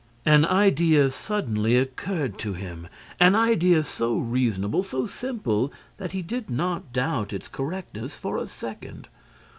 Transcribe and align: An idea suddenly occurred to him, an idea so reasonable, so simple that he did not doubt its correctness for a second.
An 0.25 0.45
idea 0.47 1.11
suddenly 1.11 1.75
occurred 1.77 2.39
to 2.39 2.53
him, 2.53 2.87
an 3.19 3.35
idea 3.35 3.83
so 3.83 4.17
reasonable, 4.17 4.81
so 4.81 5.05
simple 5.05 5.71
that 5.97 6.11
he 6.11 6.23
did 6.23 6.49
not 6.49 6.91
doubt 6.91 7.31
its 7.33 7.47
correctness 7.47 8.17
for 8.17 8.37
a 8.37 8.47
second. 8.47 9.09